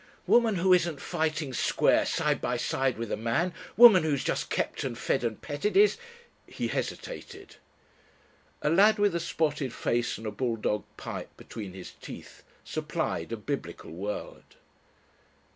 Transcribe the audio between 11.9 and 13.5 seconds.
teeth supplied a